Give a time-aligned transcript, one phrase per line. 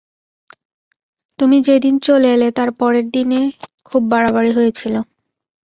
[1.39, 3.41] তুমি যেদিন চলে এলে তার পরের দিনে
[3.85, 4.95] খুব বাড়াবাড়ি হয়েছিল।